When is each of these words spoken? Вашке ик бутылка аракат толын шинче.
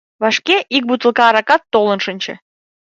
Вашке 0.21 0.57
ик 0.75 0.83
бутылка 0.89 1.23
аракат 1.29 1.61
толын 1.73 1.99
шинче. 2.05 2.33